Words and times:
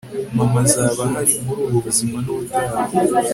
mama 0.37 0.59
azaba 0.65 1.01
ahari 1.07 1.33
muri 1.45 1.59
ubu 1.67 1.77
buzima 1.85 2.17
nubutaha 2.23 2.75